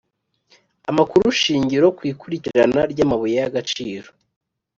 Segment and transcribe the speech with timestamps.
[0.89, 4.07] Amakurushingiro ku ikurikirana ryamabuye yagaciro